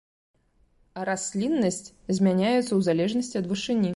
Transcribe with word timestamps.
Расліннасць 1.09 1.87
змяняецца 2.21 2.63
ў 2.63 2.87
залежнасці 2.91 3.35
ад 3.41 3.45
вышыні. 3.53 3.89